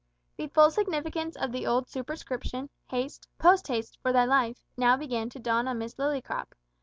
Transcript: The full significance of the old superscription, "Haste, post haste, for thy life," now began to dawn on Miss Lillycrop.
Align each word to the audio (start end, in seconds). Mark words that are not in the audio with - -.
The 0.35 0.47
full 0.47 0.71
significance 0.71 1.35
of 1.35 1.51
the 1.51 1.67
old 1.67 1.87
superscription, 1.87 2.71
"Haste, 2.89 3.27
post 3.37 3.67
haste, 3.67 3.99
for 4.01 4.11
thy 4.11 4.25
life," 4.25 4.57
now 4.75 4.97
began 4.97 5.29
to 5.29 5.37
dawn 5.39 5.67
on 5.67 5.77
Miss 5.77 5.93
Lillycrop. 5.93 6.55